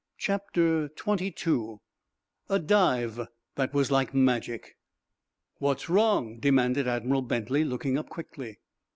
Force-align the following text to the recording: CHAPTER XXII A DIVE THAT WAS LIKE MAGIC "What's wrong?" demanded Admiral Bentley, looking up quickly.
CHAPTER 0.17 0.89
XXII 0.97 1.75
A 2.49 2.57
DIVE 2.57 3.27
THAT 3.53 3.71
WAS 3.75 3.91
LIKE 3.91 4.15
MAGIC 4.15 4.75
"What's 5.59 5.89
wrong?" 5.91 6.39
demanded 6.39 6.87
Admiral 6.87 7.21
Bentley, 7.21 7.63
looking 7.63 7.99
up 7.99 8.09
quickly. 8.09 8.57